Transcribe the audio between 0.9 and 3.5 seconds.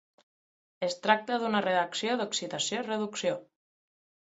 tracta d'una reacció d'oxidació-reducció.